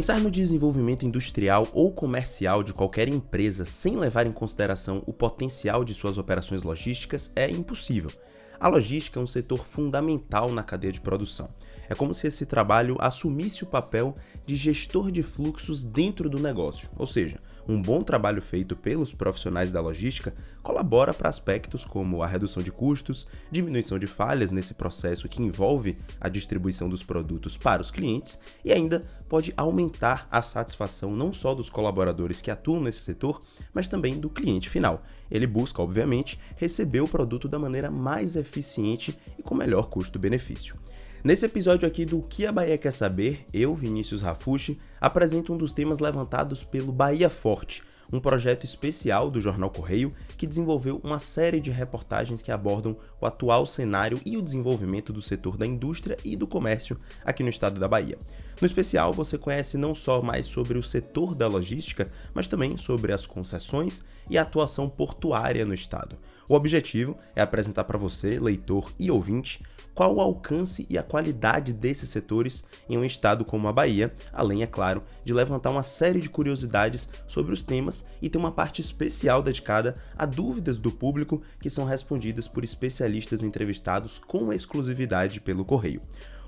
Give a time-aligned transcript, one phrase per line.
[0.00, 5.84] Pensar no desenvolvimento industrial ou comercial de qualquer empresa sem levar em consideração o potencial
[5.84, 8.10] de suas operações logísticas é impossível.
[8.58, 11.50] A logística é um setor fundamental na cadeia de produção.
[11.86, 14.14] É como se esse trabalho assumisse o papel
[14.46, 17.38] de gestor de fluxos dentro do negócio, ou seja,
[17.70, 22.72] um bom trabalho feito pelos profissionais da logística colabora para aspectos como a redução de
[22.72, 28.40] custos, diminuição de falhas nesse processo que envolve a distribuição dos produtos para os clientes
[28.64, 33.38] e ainda pode aumentar a satisfação não só dos colaboradores que atuam nesse setor,
[33.72, 35.04] mas também do cliente final.
[35.30, 40.74] Ele busca, obviamente, receber o produto da maneira mais eficiente e com melhor custo-benefício.
[41.22, 45.70] Nesse episódio aqui do Que a Bahia Quer Saber, eu, Vinícius Rafushi, apresento um dos
[45.70, 51.60] temas levantados pelo Bahia Forte, um projeto especial do Jornal Correio que desenvolveu uma série
[51.60, 56.34] de reportagens que abordam o atual cenário e o desenvolvimento do setor da indústria e
[56.34, 58.16] do comércio aqui no estado da Bahia.
[58.58, 63.12] No especial, você conhece não só mais sobre o setor da logística, mas também sobre
[63.12, 66.16] as concessões e a atuação portuária no estado.
[66.48, 69.62] O objetivo é apresentar para você, leitor e ouvinte,
[69.94, 74.62] qual o alcance e a qualidade desses setores em um estado como a Bahia, além,
[74.62, 78.80] é claro, de levantar uma série de curiosidades sobre os temas e ter uma parte
[78.80, 85.64] especial dedicada a dúvidas do público que são respondidas por especialistas entrevistados com exclusividade pelo
[85.64, 86.02] Correio.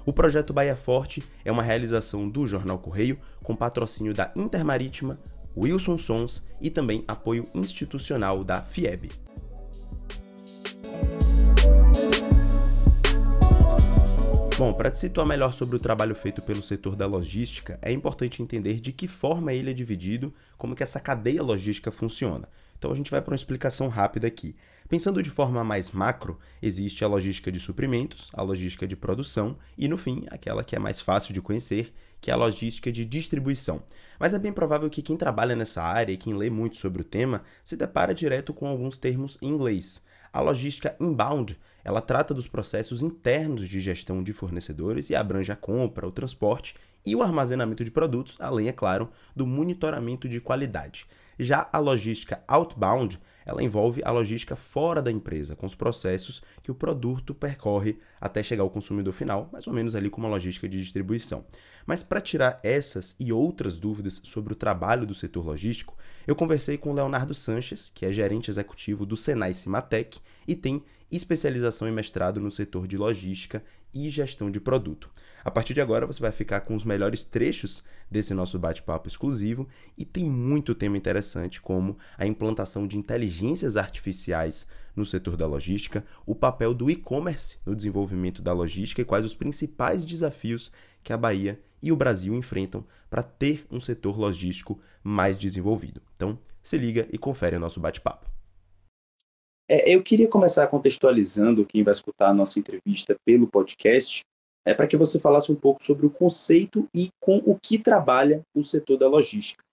[0.04, 5.18] O projeto Bahia Forte é uma realização do Jornal Correio com patrocínio da Intermarítima,
[5.56, 9.21] Wilson Sons e também apoio institucional da FIEB.
[14.58, 18.42] Bom, para te situar melhor sobre o trabalho feito pelo setor da logística, é importante
[18.42, 22.48] entender de que forma ele é dividido, como que essa cadeia logística funciona.
[22.78, 24.54] Então a gente vai para uma explicação rápida aqui.
[24.88, 29.88] Pensando de forma mais macro, existe a logística de suprimentos, a logística de produção e,
[29.88, 33.82] no fim, aquela que é mais fácil de conhecer, que é a logística de distribuição.
[34.20, 37.04] Mas é bem provável que quem trabalha nessa área e quem lê muito sobre o
[37.04, 40.02] tema se depara direto com alguns termos em inglês.
[40.30, 45.56] A logística inbound ela trata dos processos internos de gestão de fornecedores e abrange a
[45.56, 51.06] compra, o transporte e o armazenamento de produtos, além, é claro, do monitoramento de qualidade.
[51.38, 56.70] Já a logística outbound, ela envolve a logística fora da empresa, com os processos que
[56.70, 60.68] o produto percorre até chegar ao consumidor final, mais ou menos ali como a logística
[60.68, 61.44] de distribuição.
[61.84, 66.78] Mas para tirar essas e outras dúvidas sobre o trabalho do setor logístico, eu conversei
[66.78, 71.92] com o Leonardo Sanches, que é gerente executivo do Senai Cimatec e tem especialização e
[71.92, 73.62] mestrado no setor de logística
[73.92, 75.10] e gestão de produto.
[75.44, 79.68] A partir de agora você vai ficar com os melhores trechos desse nosso bate-papo exclusivo
[79.98, 86.04] e tem muito tema interessante como a implantação de inteligências artificiais no setor da logística,
[86.24, 90.72] o papel do e-commerce no desenvolvimento da logística e quais os principais desafios
[91.02, 96.00] que a Bahia e o Brasil enfrentam para ter um setor logístico mais desenvolvido.
[96.16, 98.30] Então, se liga e confere o nosso bate-papo.
[99.72, 104.20] É, eu queria começar contextualizando quem vai escutar a nossa entrevista pelo podcast,
[104.66, 108.42] é, para que você falasse um pouco sobre o conceito e com o que trabalha
[108.54, 109.64] o setor da logística.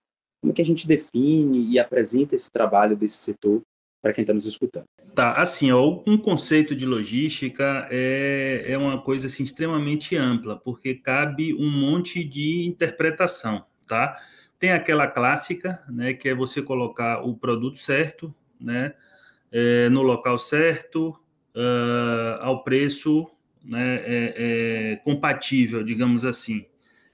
[0.42, 3.62] Como que a gente define e apresenta esse trabalho desse setor
[4.02, 4.86] para quem está nos escutando?
[5.14, 10.96] Tá, assim, ó, um conceito de logística é, é uma coisa assim, extremamente ampla, porque
[10.96, 14.18] cabe um monte de interpretação, tá?
[14.58, 18.94] Tem aquela clássica, né, que é você colocar o produto certo, né,
[19.52, 21.16] é, no local certo,
[21.56, 23.28] uh, ao preço
[23.64, 26.66] né, é, é, compatível, digamos assim.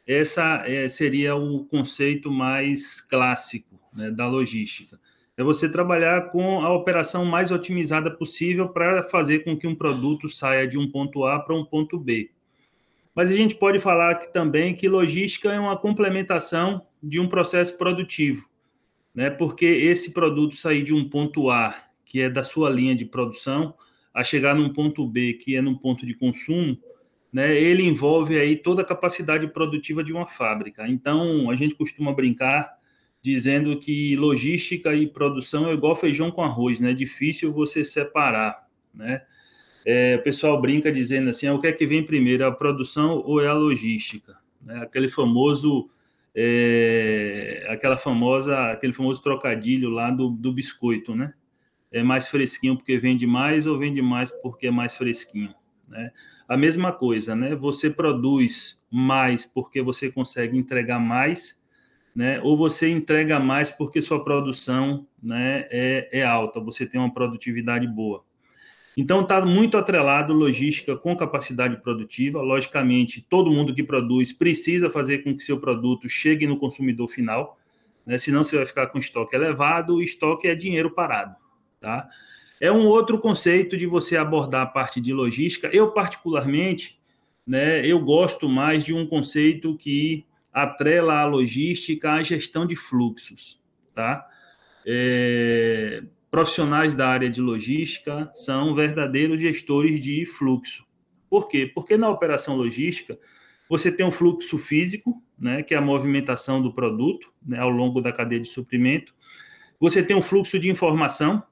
[0.08, 5.00] Essa é, seria o conceito mais clássico né, da logística.
[5.38, 10.30] É você trabalhar com a operação mais otimizada possível para fazer com que um produto
[10.30, 12.32] saia de um ponto A para um ponto B.
[13.14, 17.78] Mas a gente pode falar que, também que logística é uma complementação de um processo
[17.78, 18.48] produtivo,
[19.14, 19.30] né?
[19.30, 23.74] porque esse produto sair de um ponto A que é da sua linha de produção,
[24.14, 26.78] a chegar num ponto B, que é num ponto de consumo,
[27.34, 30.88] né, ele envolve aí toda a capacidade produtiva de uma fábrica.
[30.88, 32.76] Então, a gente costuma brincar
[33.22, 36.92] dizendo que logística e produção é igual feijão com arroz, né?
[36.92, 39.24] É difícil você separar, né?
[39.84, 43.24] É, o pessoal brinca dizendo assim, ah, o que é que vem primeiro, a produção
[43.26, 44.38] ou é a logística?
[44.62, 44.78] Né?
[44.78, 45.90] Aquele famoso,
[46.36, 51.34] é, aquela famosa, aquele famoso trocadilho lá do, do biscoito, né?
[51.96, 55.56] É mais fresquinho porque vende mais ou vende mais porque é mais fresquinho,
[55.88, 56.12] né?
[56.46, 57.56] A mesma coisa, né?
[57.56, 61.64] Você produz mais porque você consegue entregar mais,
[62.14, 62.42] né?
[62.44, 67.88] Ou você entrega mais porque sua produção, né, é, é alta, você tem uma produtividade
[67.88, 68.26] boa.
[68.98, 72.42] Então, está muito atrelado logística com capacidade produtiva.
[72.42, 77.58] Logicamente, todo mundo que produz precisa fazer com que seu produto chegue no consumidor final,
[78.06, 78.18] né?
[78.18, 79.96] senão você vai ficar com estoque elevado.
[79.96, 81.45] O estoque é dinheiro parado.
[81.86, 82.10] Tá?
[82.60, 85.70] É um outro conceito de você abordar a parte de logística.
[85.72, 87.00] Eu, particularmente,
[87.46, 93.62] né, eu gosto mais de um conceito que atrela a logística à gestão de fluxos.
[93.94, 94.28] Tá?
[94.84, 96.02] É,
[96.32, 100.88] profissionais da área de logística são verdadeiros gestores de fluxo.
[101.30, 101.72] Por quê?
[101.72, 103.16] Porque na operação logística
[103.70, 108.02] você tem um fluxo físico, né, que é a movimentação do produto né, ao longo
[108.02, 109.14] da cadeia de suprimento.
[109.80, 111.44] Você tem um fluxo de informação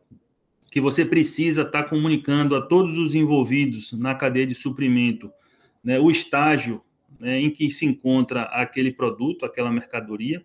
[0.73, 5.31] que você precisa estar comunicando a todos os envolvidos na cadeia de suprimento
[5.83, 6.81] né, o estágio
[7.19, 10.43] né, em que se encontra aquele produto, aquela mercadoria.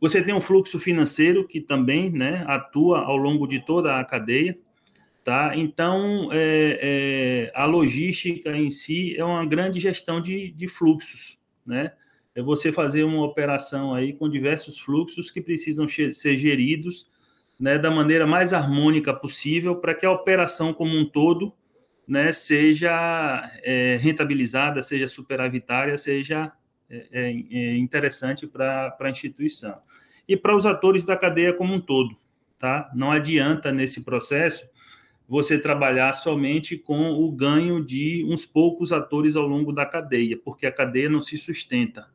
[0.00, 4.58] Você tem um fluxo financeiro que também né, atua ao longo de toda a cadeia.
[5.22, 5.52] Tá?
[5.54, 11.38] Então, é, é, a logística em si é uma grande gestão de, de fluxos.
[11.64, 11.92] Né?
[12.34, 17.06] É você fazer uma operação aí com diversos fluxos que precisam ser geridos
[17.58, 21.52] né, da maneira mais harmônica possível para que a operação como um todo
[22.06, 26.52] né, seja é, rentabilizada, seja superavitária, seja
[26.88, 29.78] é, é, é interessante para a instituição.
[30.26, 32.16] E para os atores da cadeia como um todo.
[32.58, 32.90] Tá?
[32.94, 34.68] Não adianta, nesse processo,
[35.28, 40.66] você trabalhar somente com o ganho de uns poucos atores ao longo da cadeia, porque
[40.66, 42.08] a cadeia não se sustenta.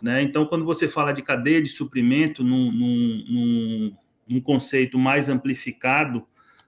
[0.00, 0.22] Né?
[0.22, 3.96] Então, quando você fala de cadeia de suprimento num, num,
[4.32, 6.26] num conceito mais amplificado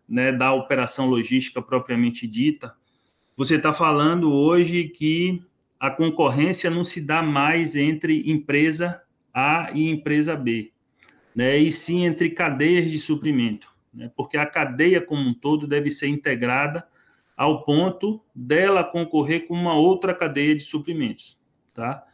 [0.08, 2.74] né, da operação logística propriamente dita,
[3.36, 5.42] você está falando hoje que
[5.80, 9.02] a concorrência não se dá mais entre empresa
[9.32, 10.72] A e empresa B,
[11.34, 11.58] né?
[11.58, 14.10] e sim entre cadeias de suprimento, né?
[14.16, 16.86] porque a cadeia como um todo deve ser integrada
[17.36, 21.36] ao ponto dela concorrer com uma outra cadeia de suprimentos.
[21.74, 22.04] Tá?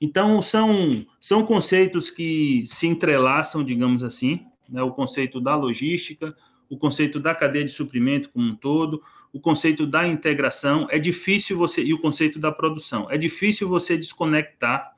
[0.00, 0.90] Então, são,
[1.20, 4.82] são conceitos que se entrelaçam, digamos assim, né?
[4.82, 6.34] o conceito da logística,
[6.68, 9.02] o conceito da cadeia de suprimento como um todo,
[9.32, 13.10] o conceito da integração, é difícil você e o conceito da produção.
[13.10, 14.94] É difícil você desconectar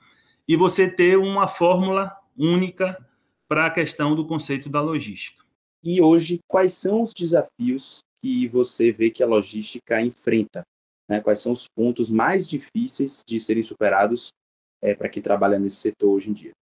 [0.46, 3.04] e você ter uma fórmula única
[3.48, 5.42] para a questão do conceito da logística.
[5.82, 10.62] E hoje, quais são os desafios que você vê que a logística enfrenta?
[11.08, 11.20] Né?
[11.20, 14.32] Quais são os pontos mais difíceis de serem superados
[14.80, 16.52] é, para quem trabalha nesse setor hoje em dia?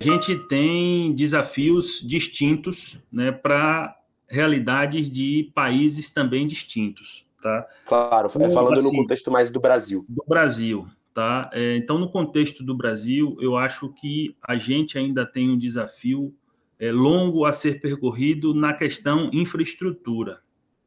[0.00, 3.96] A gente tem desafios distintos né, para
[4.28, 7.66] realidades de países também distintos, tá?
[7.86, 10.04] Claro, é falando assim, no contexto mais do Brasil.
[10.08, 11.50] Do Brasil, tá?
[11.52, 16.34] É, então, no contexto do Brasil, eu acho que a gente ainda tem um desafio
[16.78, 20.40] é, longo a ser percorrido na questão infraestrutura,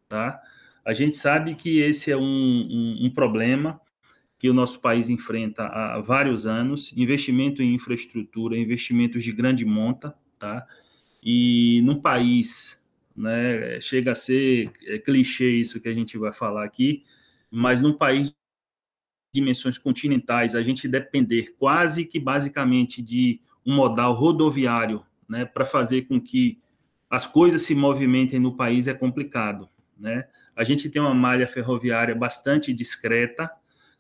[0.10, 0.40] tá?
[0.86, 3.80] A gente sabe que esse é um, um, um problema
[4.40, 10.16] que o nosso país enfrenta há vários anos, investimento em infraestrutura, investimentos de grande monta,
[10.38, 10.66] tá?
[11.24, 12.80] E num país
[13.18, 13.82] né?
[13.82, 17.04] Chega a ser é, clichê isso que a gente vai falar aqui,
[17.50, 18.36] mas num país de
[19.34, 26.04] dimensões continentais, a gente depender quase que basicamente de um modal rodoviário, né, para fazer
[26.04, 26.60] com que
[27.10, 29.68] as coisas se movimentem no país é complicado,
[29.98, 30.28] né?
[30.56, 33.52] A gente tem uma malha ferroviária bastante discreta,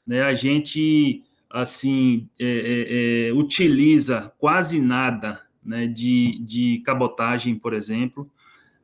[0.07, 0.21] né?
[0.24, 8.29] A gente assim é, é, é utiliza quase nada né, de, de cabotagem, por exemplo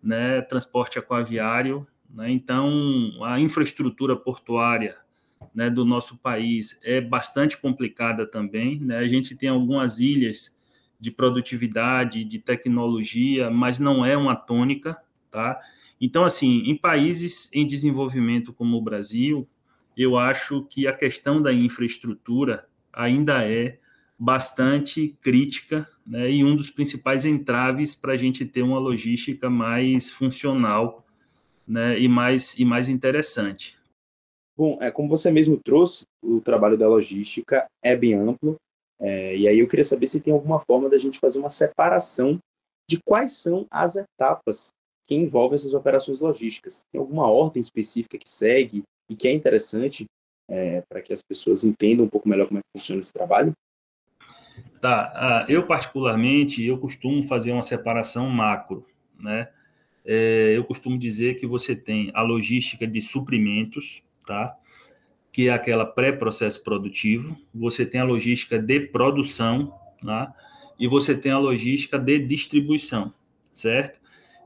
[0.04, 1.88] né, transporte aquaviário.
[2.14, 4.98] Né, então, a infraestrutura portuária
[5.56, 8.80] né, do nosso país é bastante complicada também.
[8.80, 8.98] Né?
[8.98, 10.58] A gente tem algumas ilhas
[11.00, 14.98] de produtividade, de tecnologia, mas não é uma tônica.
[15.32, 15.60] Tá?
[16.00, 19.48] Então, assim, em países em desenvolvimento como o Brasil,
[19.96, 23.80] eu acho que a questão da infraestrutura ainda é
[24.18, 30.10] bastante crítica né, e um dos principais entraves para a gente ter uma logística mais
[30.12, 31.06] funcional
[31.68, 33.78] né, e, mais, e mais interessante.
[34.56, 38.56] Bom, é, como você mesmo trouxe, o trabalho da logística é bem amplo,
[39.00, 42.40] é, e aí eu queria saber se tem alguma forma da gente fazer uma separação
[42.90, 44.72] de quais são as etapas
[45.08, 46.86] que envolvem essas operações logísticas.
[46.92, 48.84] Tem alguma ordem específica que segue
[49.14, 50.06] e que é interessante
[50.50, 53.54] é, para que as pessoas entendam um pouco melhor como é que funciona esse trabalho?
[54.82, 58.86] Tá, ah, eu particularmente, eu costumo fazer uma separação macro,
[59.18, 59.48] né?
[60.04, 64.58] É, eu costumo dizer que você tem a logística de suprimentos, tá?
[65.32, 70.34] Que é aquela pré-processo produtivo, você tem a logística de produção, tá?
[70.78, 73.14] E você tem a logística de distribuição,
[73.54, 74.02] certo?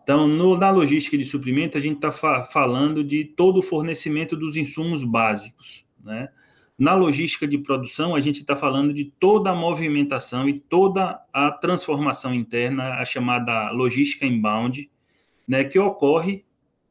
[0.08, 4.38] Então, no, na logística de suprimento, a gente está fa falando de todo o fornecimento
[4.38, 5.86] dos insumos básicos.
[6.02, 6.30] Né?
[6.80, 11.52] Na logística de produção, a gente está falando de toda a movimentação e toda a
[11.52, 14.90] transformação interna, a chamada logística inbound,
[15.46, 16.46] né, que ocorre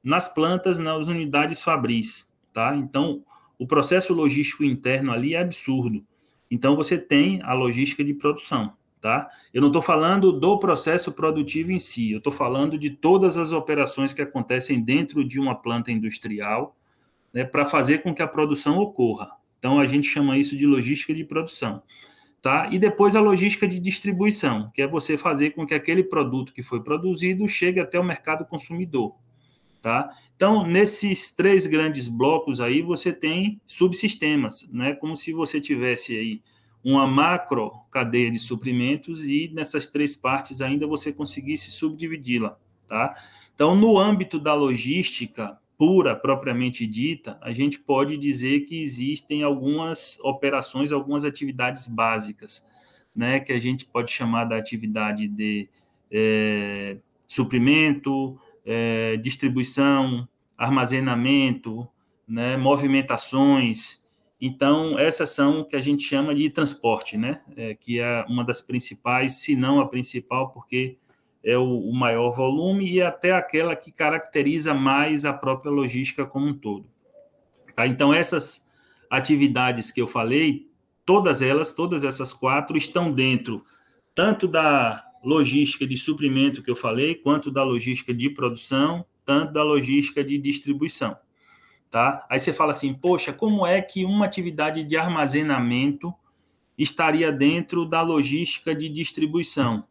[0.05, 2.31] nas plantas, nas unidades fabris.
[2.53, 2.77] Tá?
[2.77, 3.25] Então,
[3.59, 6.05] o processo logístico interno ali é absurdo.
[6.51, 8.75] Então, você tem a logística de produção.
[9.07, 9.31] Tá?
[9.55, 13.53] Eu não estou falando do processo produtivo em si, eu estou falando de todas as
[13.53, 16.77] operações que acontecem dentro de uma planta industrial
[17.33, 19.31] né, para fazer com que a produção ocorra.
[19.61, 21.85] Então, a gente chama isso de logística de produção.
[22.43, 22.69] Tá?
[22.73, 26.65] E depois a logística de distribuição, que é você fazer com que aquele produto que
[26.65, 29.15] foi produzido chegue até o mercado consumidor.
[29.81, 30.11] Tá?
[30.35, 34.95] Então, nesses três grandes blocos aí, você tem subsistemas, né?
[34.95, 36.43] como se você tivesse aí
[36.89, 42.57] uma macro cadeia de suprimentos e nessas três partes ainda você conseguisse subdividi-la.
[42.89, 43.13] Tá?
[43.53, 50.21] Então, no âmbito da logística pura, propriamente dita, a gente pode dizer que existem algumas
[50.21, 52.65] operações, algumas atividades básicas,
[53.15, 53.41] né?
[53.41, 55.69] que a gente pode chamar da atividade de
[56.09, 61.85] é, suprimento, é, distribuição, armazenamento,
[62.29, 64.06] né, movimentações.
[64.41, 68.45] Então, essas são o que a gente chama de transporte, né, é, que é uma
[68.45, 70.99] das principais, se não a principal, porque
[71.43, 76.49] é o, o maior volume e até aquela que caracteriza mais a própria logística como
[76.49, 76.87] um todo.
[77.75, 77.87] Tá?
[77.87, 78.69] Então, essas
[79.09, 80.69] atividades que eu falei,
[81.05, 83.65] todas elas, todas essas quatro, estão dentro
[84.15, 89.63] tanto da logística de suprimento que eu falei, quanto da logística de produção, tanto da
[89.63, 91.17] logística de distribuição.
[91.91, 92.27] Tá?
[92.29, 96.13] Aí você fala assim, poxa, como é que uma atividade de armazenamento
[96.77, 99.85] estaria dentro da logística de distribuição?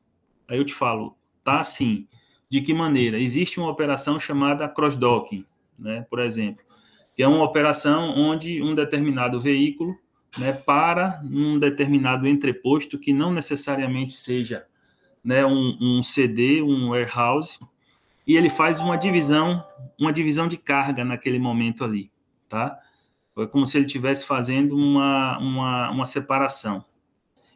[0.47, 2.07] Aí eu te falo, tá sim.
[2.49, 3.19] De que maneira?
[3.19, 5.45] Existe uma operação chamada cross-docking,
[5.79, 6.63] né, por exemplo,
[7.15, 9.97] que é uma operação onde um determinado veículo
[10.37, 14.65] né, para num determinado entreposto que não necessariamente seja
[15.23, 17.57] né, um, um CD, um warehouse,
[18.25, 19.63] e ele faz uma divisão,
[19.99, 22.11] uma divisão de carga naquele momento ali,
[22.49, 22.79] tá?
[23.37, 26.85] É como se ele estivesse fazendo uma, uma, uma separação.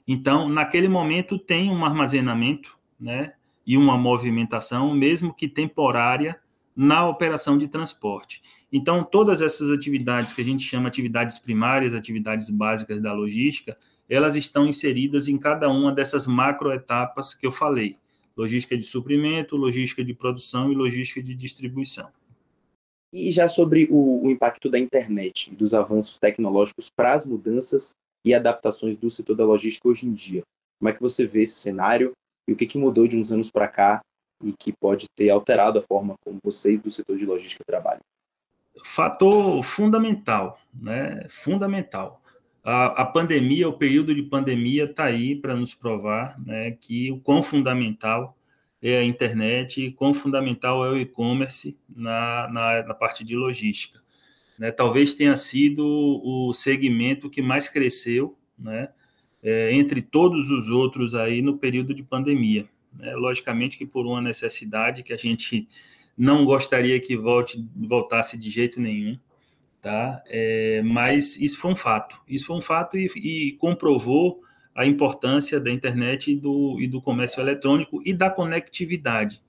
[0.07, 3.33] Então, naquele momento tem um armazenamento, né,
[3.65, 6.39] e uma movimentação, mesmo que temporária,
[6.75, 8.41] na operação de transporte.
[8.71, 13.77] Então, todas essas atividades que a gente chama atividades primárias, atividades básicas da logística,
[14.09, 17.97] elas estão inseridas em cada uma dessas macroetapas que eu falei:
[18.35, 22.09] logística de suprimento, logística de produção e logística de distribuição.
[23.11, 27.95] E já sobre o, o impacto da internet e dos avanços tecnológicos para as mudanças
[28.23, 30.43] e adaptações do setor da logística hoje em dia,
[30.79, 32.11] como é que você vê esse cenário
[32.47, 34.01] e o que, que mudou de uns anos para cá
[34.43, 38.01] e que pode ter alterado a forma como vocês do setor de logística trabalham?
[38.85, 41.27] Fator fundamental, né?
[41.27, 42.18] Fundamental
[42.63, 47.19] a, a pandemia, o período de pandemia está aí para nos provar né, que o
[47.19, 48.37] quão fundamental
[48.81, 54.01] é a internet, quão fundamental é o e-commerce na, na, na, parte de logística.
[54.57, 58.89] Né, talvez tenha sido o segmento que mais cresceu, né,
[59.41, 62.67] é, entre todos os outros aí no período de pandemia.
[62.97, 65.67] Né, logicamente que por uma necessidade que a gente
[66.17, 69.17] não gostaria que volte, voltasse de jeito nenhum,
[69.81, 70.21] tá?
[70.27, 72.19] É, mas isso foi um fato.
[72.27, 74.41] Isso foi um fato e, e, comprovou
[74.75, 79.41] a importância da internet e do, e do comércio eletrônico e da conectividade,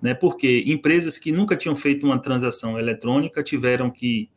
[0.00, 0.14] né?
[0.14, 4.28] Porque empresas que nunca tinham feito uma transação eletrônica tiveram que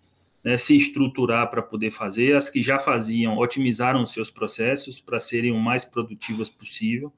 [0.43, 5.51] né, se estruturar para poder fazer, as que já faziam otimizaram seus processos para serem
[5.51, 7.13] o mais produtivas possível.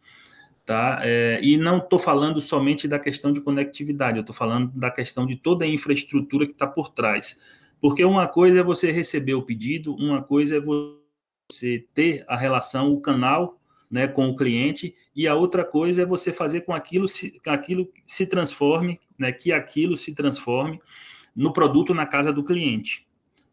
[0.66, 1.00] Tá?
[1.04, 5.26] É, e não estou falando somente da questão de conectividade, eu estou falando da questão
[5.26, 7.38] de toda a infraestrutura que está por trás
[7.84, 12.94] porque uma coisa é você receber o pedido, uma coisa é você ter a relação,
[12.94, 13.60] o canal
[13.92, 17.92] né, com o cliente, e a outra coisa é você fazer com aquilo se, aquilo
[18.06, 20.80] se transforme, né, que aquilo se transforme
[21.36, 23.06] no produto na casa do cliente.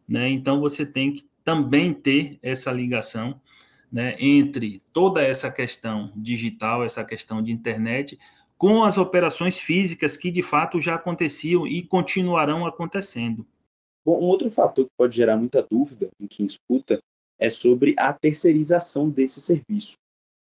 [0.07, 0.29] Né?
[0.29, 3.37] Então você tem que também ter essa ligação
[3.91, 8.17] né, entre toda essa questão digital, essa questão de internet,
[8.57, 13.45] com as operações físicas que de fato já aconteciam e continuarão acontecendo.
[14.05, 16.99] Bom, um outro fator que pode gerar muita dúvida em quem escuta
[17.39, 19.95] é sobre a terceirização desse serviço.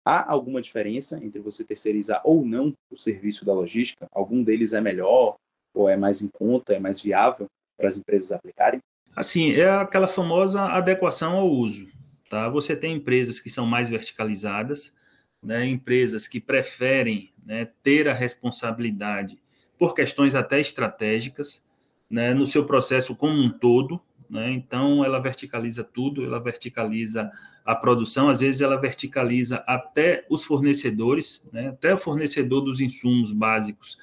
[0.04, 4.06] Há alguma diferença entre você terceirizar ou não o serviço da logística?
[4.10, 5.36] Algum deles é melhor
[5.74, 8.80] ou é mais em conta, é mais viável para as empresas aplicarem?
[9.14, 11.88] Assim, é aquela famosa adequação ao uso.
[12.30, 12.48] Tá?
[12.48, 14.94] Você tem empresas que são mais verticalizadas,
[15.42, 15.66] né?
[15.66, 19.38] empresas que preferem né, ter a responsabilidade
[19.78, 21.67] por questões até estratégicas,
[22.10, 24.00] né, no seu processo como um todo.
[24.28, 27.30] Né, então, ela verticaliza tudo, ela verticaliza
[27.64, 33.32] a produção, às vezes ela verticaliza até os fornecedores, né, até o fornecedor dos insumos
[33.32, 33.98] básicos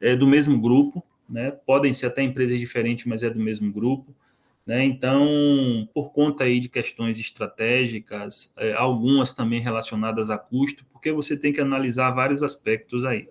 [0.00, 4.14] é do mesmo grupo, né, podem ser até empresas diferentes, mas é do mesmo grupo.
[4.68, 4.84] Né?
[4.84, 11.38] Então, por conta aí de questões estratégicas, é, algumas também relacionadas a custo, porque você
[11.38, 13.30] tem que analisar vários aspectos aí,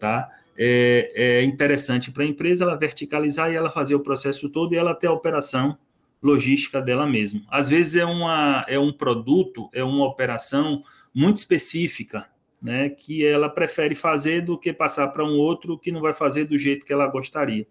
[0.00, 0.28] tá?
[0.58, 4.76] É, é interessante para a empresa ela verticalizar e ela fazer o processo todo e
[4.76, 5.78] ela ter a operação
[6.22, 7.42] logística dela mesma.
[7.48, 10.82] Às vezes é, uma, é um produto, é uma operação
[11.14, 12.26] muito específica,
[12.60, 16.44] né, que ela prefere fazer do que passar para um outro que não vai fazer
[16.44, 17.66] do jeito que ela gostaria.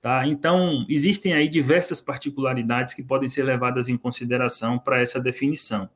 [0.00, 0.26] Tá?
[0.26, 5.88] Então, existem aí diversas particularidades que podem ser levadas em consideração para essa definição.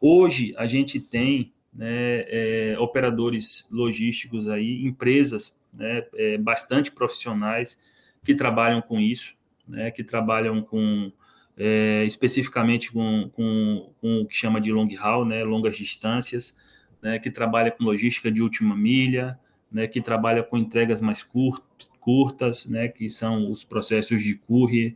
[0.00, 7.80] Hoje, a gente tem né, é, operadores logísticos aí, empresas né, é, bastante profissionais
[8.24, 9.34] que trabalham com isso,
[9.66, 11.12] né, que trabalham com
[11.56, 16.56] é, especificamente com, com, com, o que chama de long haul, né, longas distâncias,
[17.02, 19.38] né, que trabalha com logística de última milha,
[19.70, 24.94] né, que trabalha com entregas mais curtas, curtas, né, que são os processos de courier.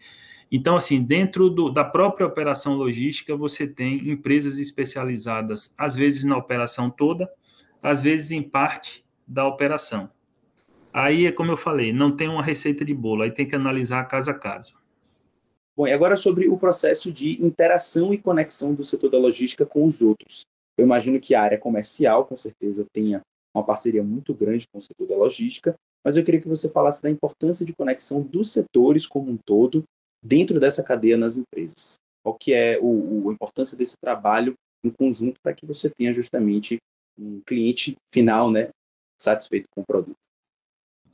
[0.50, 6.36] Então, assim, dentro do, da própria operação logística, você tem empresas especializadas, às vezes na
[6.36, 7.30] operação toda,
[7.80, 10.10] às vezes em parte da operação.
[10.92, 14.02] Aí é como eu falei, não tem uma receita de bolo, aí tem que analisar
[14.08, 14.74] caso a caso.
[15.76, 19.86] Bom, e agora sobre o processo de interação e conexão do setor da logística com
[19.86, 20.42] os outros.
[20.76, 23.20] Eu imagino que a área comercial, com certeza, tenha
[23.54, 27.02] uma parceria muito grande com o setor da logística, mas eu queria que você falasse
[27.02, 29.84] da importância de conexão dos setores como um todo
[30.22, 31.94] dentro dessa cadeia nas empresas.
[32.22, 36.12] Qual que é o, o a importância desse trabalho em conjunto para que você tenha
[36.12, 36.78] justamente
[37.18, 38.68] um cliente final, né,
[39.18, 40.16] satisfeito com o produto.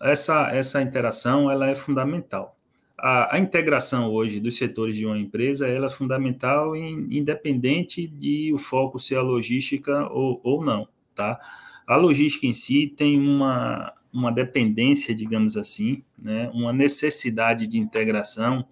[0.03, 2.57] Essa essa interação ela é fundamental.
[2.99, 8.53] A, a, integração hoje dos setores de uma empresa ela é fundamental, em, independente de
[8.53, 11.39] o foco ser a logística ou, ou não, tá?
[11.87, 18.67] A logística em si tem uma, uma dependência, digamos assim, né, uma necessidade de integração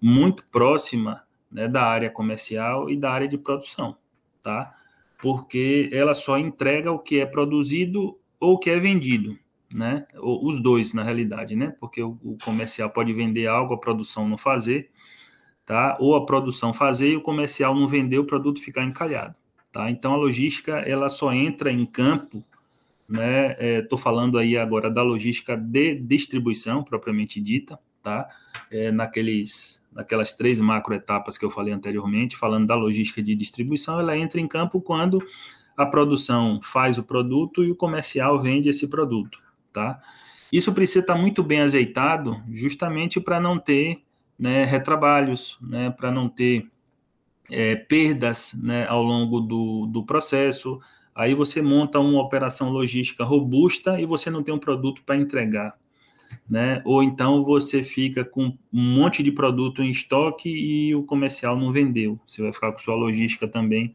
[0.00, 3.96] muito próxima né, da área comercial e da área de produção,
[4.42, 4.74] tá?
[5.20, 9.36] Porque ela só entrega o que é produzido ou o que é vendido,
[9.74, 10.06] né?
[10.20, 11.74] Os dois, na realidade, né?
[11.80, 14.90] Porque o, comercial pode vender algo, a produção não fazer,
[15.64, 15.96] tá?
[15.98, 19.34] Ou a produção fazer e o comercial não vender, o produto ficar encalhado,
[19.72, 19.90] tá?
[19.90, 22.44] Então a logística ela só entra em campo
[23.08, 23.78] né?
[23.78, 28.28] Estou é, falando aí agora da logística de distribuição propriamente dita, tá?
[28.70, 34.16] É, naqueles, naquelas três macroetapas que eu falei anteriormente, falando da logística de distribuição, ela
[34.16, 35.20] entra em campo quando
[35.76, 39.38] a produção faz o produto e o comercial vende esse produto,
[39.72, 40.00] tá?
[40.50, 44.02] Isso precisa estar muito bem azeitado, justamente para não ter
[44.38, 46.66] né, retrabalhos, né, para não ter
[47.50, 50.80] é, perdas né, ao longo do, do processo,
[51.16, 55.74] Aí você monta uma operação logística robusta e você não tem um produto para entregar.
[56.46, 56.82] Né?
[56.84, 61.72] Ou então você fica com um monte de produto em estoque e o comercial não
[61.72, 62.20] vendeu.
[62.26, 63.94] Você vai ficar com sua logística também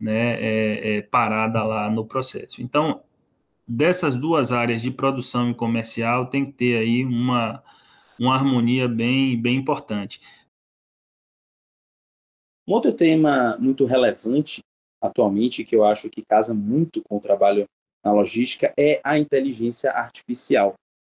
[0.00, 2.60] né, é, é, parada lá no processo.
[2.60, 3.02] Então,
[3.66, 7.62] dessas duas áreas de produção e comercial, tem que ter aí uma,
[8.18, 10.20] uma harmonia bem, bem importante.
[12.66, 14.60] Um outro tema muito relevante
[15.00, 17.66] atualmente, que eu acho que casa muito com o trabalho
[18.04, 20.74] na logística, é a inteligência artificial.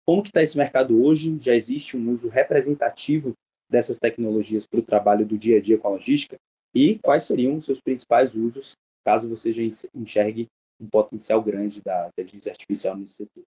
[0.06, 1.36] Como que está esse mercado hoje?
[1.40, 3.34] Já existe um uso representativo
[3.70, 6.36] dessas tecnologias para o trabalho do dia a dia com a logística?
[6.74, 8.72] E quais seriam os seus principais usos,
[9.04, 9.62] caso você já
[9.94, 10.46] enxergue
[10.80, 13.44] um potencial grande da inteligência artificial nesse setor?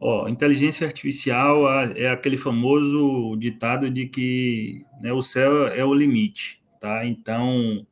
[0.00, 6.60] Ó, inteligência artificial é aquele famoso ditado de que né, o céu é o limite,
[6.80, 7.06] tá?
[7.06, 7.86] Então,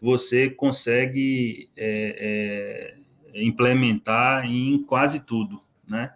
[0.00, 2.94] você consegue é,
[3.34, 6.12] é, implementar em quase tudo, né?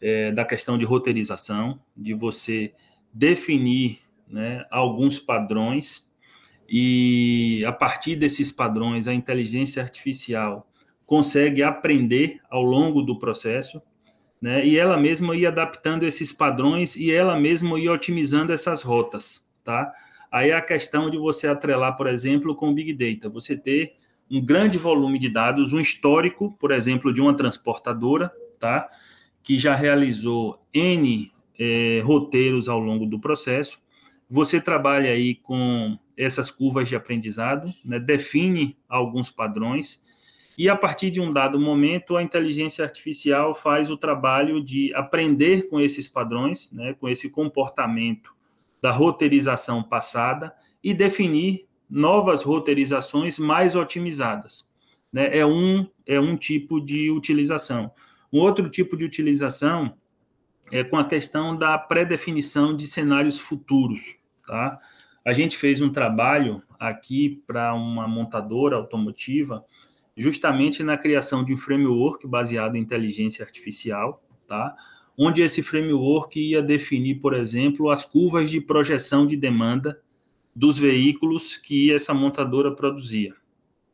[0.00, 2.72] É, da questão de roteirização, de você
[3.12, 6.08] definir né, alguns padrões
[6.66, 10.66] e a partir desses padrões a inteligência artificial
[11.04, 13.82] consegue aprender ao longo do processo,
[14.40, 14.64] né?
[14.64, 19.92] E ela mesma ir adaptando esses padrões e ela mesma ir otimizando essas rotas, tá?
[20.30, 23.94] Aí é a questão de você atrelar, por exemplo, com o Big Data, você ter
[24.30, 28.88] um grande volume de dados, um histórico, por exemplo, de uma transportadora, tá?
[29.42, 33.80] Que já realizou N é, roteiros ao longo do processo.
[34.30, 37.98] Você trabalha aí com essas curvas de aprendizado, né?
[37.98, 40.04] define alguns padrões
[40.56, 45.68] E a partir de um dado momento, a inteligência artificial faz o trabalho de aprender
[45.68, 48.34] com esses padrões, né, com esse comportamento
[48.82, 54.70] da roteirização passada e definir novas roteirizações mais otimizadas.
[55.12, 55.38] Né?
[55.38, 57.90] É, um, é um tipo de utilização.
[58.32, 59.94] Um outro tipo de utilização
[60.70, 64.16] é com a questão da pré-definição de cenários futuros.
[64.46, 64.78] Tá?
[65.24, 69.64] A gente fez um trabalho aqui para uma montadora automotiva,
[70.16, 74.74] justamente na criação de um framework baseado em inteligência artificial, tá?
[75.22, 80.00] Onde esse framework ia definir, por exemplo, as curvas de projeção de demanda
[80.56, 83.34] dos veículos que essa montadora produzia.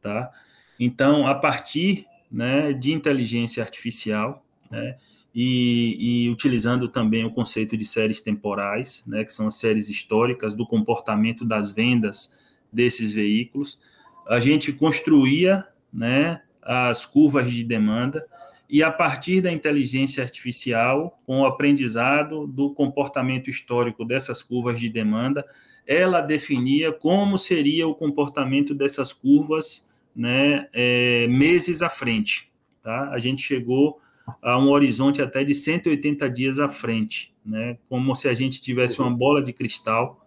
[0.00, 0.30] Tá?
[0.78, 4.98] Então, a partir né, de inteligência artificial, né,
[5.34, 10.54] e, e, utilizando também o conceito de séries temporais, né, que são as séries históricas
[10.54, 12.38] do comportamento das vendas
[12.72, 13.80] desses veículos,
[14.28, 18.24] a gente construía né, as curvas de demanda
[18.68, 24.88] e a partir da inteligência artificial, com o aprendizado do comportamento histórico dessas curvas de
[24.88, 25.44] demanda,
[25.86, 32.50] ela definia como seria o comportamento dessas curvas né, é, meses à frente.
[32.82, 33.10] Tá?
[33.10, 34.00] A gente chegou
[34.42, 39.00] a um horizonte até de 180 dias à frente, né, como se a gente tivesse
[39.00, 40.26] uma bola de cristal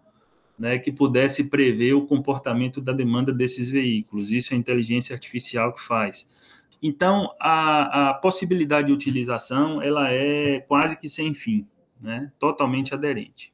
[0.58, 4.30] né, que pudesse prever o comportamento da demanda desses veículos.
[4.30, 6.30] Isso é a inteligência artificial que faz.
[6.82, 11.66] Então, a, a possibilidade de utilização ela é quase que sem fim,
[12.00, 13.52] né, totalmente aderente.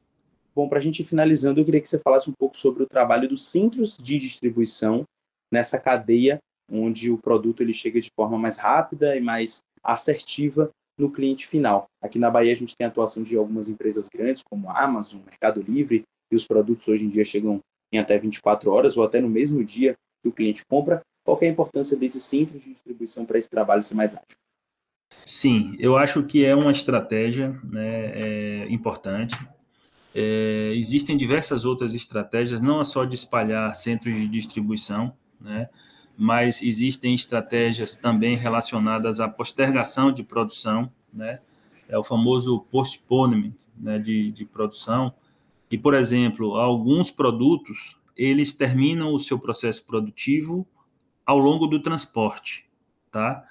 [0.55, 2.87] Bom, para a gente ir finalizando, eu queria que você falasse um pouco sobre o
[2.87, 5.03] trabalho dos centros de distribuição
[5.51, 11.11] nessa cadeia onde o produto ele chega de forma mais rápida e mais assertiva no
[11.11, 11.85] cliente final.
[12.01, 15.21] Aqui na Bahia a gente tem a atuação de algumas empresas grandes como a Amazon,
[15.25, 17.59] Mercado Livre, e os produtos hoje em dia chegam
[17.93, 21.01] em até 24 horas ou até no mesmo dia que o cliente compra.
[21.27, 24.37] Qual é a importância desses centros de distribuição para esse trabalho ser mais ágil?
[25.25, 29.37] Sim, eu acho que é uma estratégia né, é importante.
[30.15, 35.11] É, existem diversas outras estratégias, não é só de espalhar centros de distribuição,
[35.41, 35.67] né?
[36.17, 41.41] mas existem estratégias também relacionadas à postergação de produção, né?
[41.89, 45.13] é o famoso postponement né, de, de produção.
[45.69, 50.65] E, por exemplo, alguns produtos, eles terminam o seu processo produtivo
[51.27, 52.65] ao longo do transporte,
[53.11, 53.43] tá?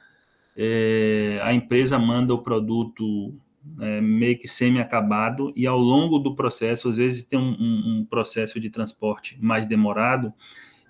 [0.56, 3.34] É, a empresa manda o produto
[3.78, 8.06] é, meio que semi-acabado e ao longo do processo, às vezes tem um, um, um
[8.06, 10.32] processo de transporte mais demorado,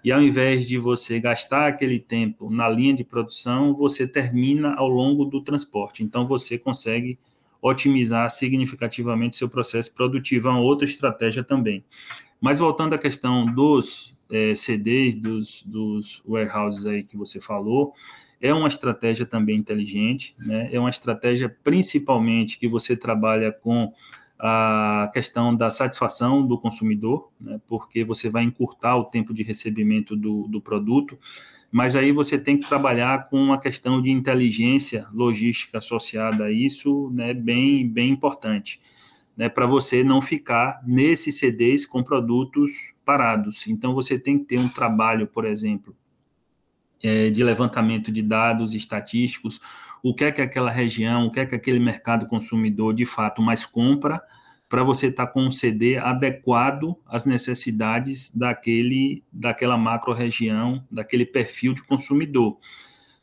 [0.05, 4.87] e ao invés de você gastar aquele tempo na linha de produção, você termina ao
[4.87, 6.05] longo do transporte.
[6.05, 7.19] Então você consegue
[7.61, 10.47] otimizar significativamente seu processo produtivo.
[10.47, 11.83] É uma outra estratégia também.
[12.41, 17.95] Mas voltando à questão dos é, CDs, dos, dos warehouses aí que você falou,
[18.41, 20.69] é uma estratégia também inteligente, né?
[20.73, 23.93] é uma estratégia principalmente que você trabalha com
[24.39, 30.15] a questão da satisfação do consumidor, né, porque você vai encurtar o tempo de recebimento
[30.15, 31.19] do, do produto,
[31.73, 37.11] mas aí você tem que trabalhar com uma questão de inteligência logística associada a isso,
[37.15, 38.79] né, bem, bem importante,
[39.37, 43.67] né, para você não ficar nesses CDs com produtos parados.
[43.67, 45.95] Então, você tem que ter um trabalho, por exemplo,
[47.03, 49.61] é, de levantamento de dados estatísticos,
[50.03, 53.43] o que é que aquela região, o que é que aquele mercado consumidor de fato
[53.43, 54.23] mais compra,
[54.69, 61.73] para você estar tá com um CD adequado às necessidades daquele, daquela macro-região, daquele perfil
[61.73, 62.59] de consumidor.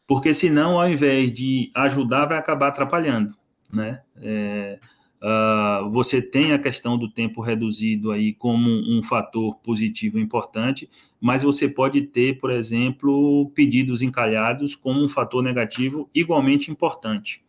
[0.08, 3.36] Porque senão, ao invés de ajudar, vai acabar atrapalhando,
[3.72, 4.02] né?
[4.18, 4.80] É,
[5.24, 10.90] Uh, você tem a questão do tempo reduzido aí como um fator positivo importante,
[11.22, 17.42] mas você pode ter, por exemplo, pedidos encalhados como um fator negativo igualmente importante.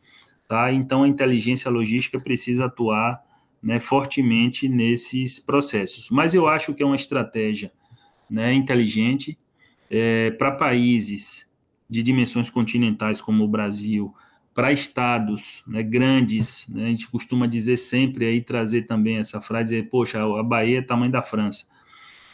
[0.46, 0.72] Tá?
[0.72, 3.20] Então, a inteligência logística precisa atuar
[3.60, 6.08] né, fortemente nesses processos.
[6.10, 7.72] Mas eu acho que é uma estratégia
[8.30, 9.37] né, inteligente
[9.90, 11.50] é, para países
[11.90, 14.14] de dimensões continentais como o Brasil,
[14.55, 19.75] para estados né, grandes, né, a gente costuma dizer sempre aí, trazer também essa frase,
[19.75, 21.67] dizer, poxa, a Bahia é tamanho da França,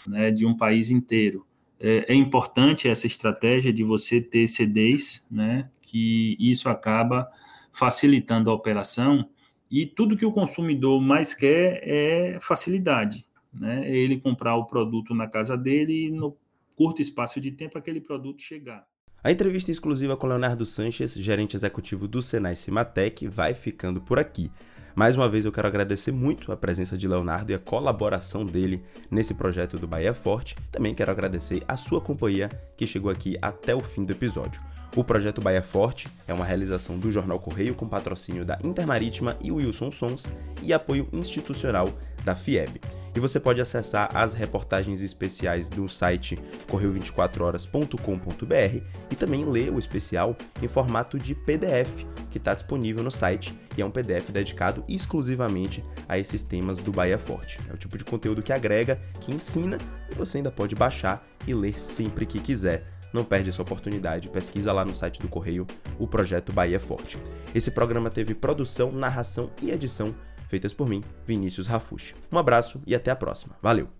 [0.07, 1.47] né, de um país inteiro.
[1.81, 7.27] É, é, importante essa estratégia de você ter CDs, né, que isso acaba
[7.73, 9.27] facilitando a operação,
[9.71, 15.15] e tudo que o consumidor mais quer é facilidade, né, é ele comprar o produto
[15.15, 16.37] na casa dele e no
[16.77, 18.87] curto espaço de tempo aquele produto chegar.
[19.23, 24.51] A entrevista exclusiva com Leonardo Sanches, gerente executivo do Senai Cimatec, vai ficando por aqui.
[24.95, 28.83] Mais uma vez eu quero agradecer muito a presença de Leonardo e a colaboração dele
[29.11, 30.57] nesse projeto do Bahia Forte.
[30.73, 34.59] Também quero agradecer a sua companhia que chegou aqui até o fim do episódio.
[34.97, 39.53] O projeto Bahia Forte é uma realização do Jornal Correio com patrocínio da Intermarítima e
[39.53, 41.93] Wilson Sons e apoio institucional
[42.25, 42.81] da FIEB.
[43.15, 46.37] E você pode acessar as reportagens especiais do site
[46.69, 53.59] correio24horas.com.br e também ler o especial em formato de PDF, que está disponível no site
[53.77, 57.59] e é um PDF dedicado exclusivamente a esses temas do Bahia Forte.
[57.69, 59.79] É o tipo de conteúdo que agrega, que ensina
[60.11, 64.73] e você ainda pode baixar e ler sempre que quiser não perde essa oportunidade, pesquisa
[64.73, 65.67] lá no site do Correio
[65.99, 67.19] o projeto Bahia Forte.
[67.55, 70.15] Esse programa teve produção, narração e edição
[70.51, 72.15] feitas por mim, Vinícius Rafushi.
[72.31, 73.57] Um abraço e até a próxima.
[73.63, 74.00] Valeu!